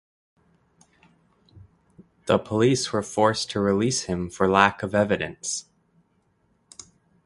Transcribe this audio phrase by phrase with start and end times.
[2.25, 5.65] The police were forced to release him for lack of evidence.